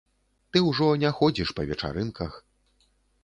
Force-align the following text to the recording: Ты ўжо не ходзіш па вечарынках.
Ты 0.55 0.61
ўжо 0.69 0.87
не 1.03 1.11
ходзіш 1.19 1.53
па 1.59 1.65
вечарынках. 1.71 2.31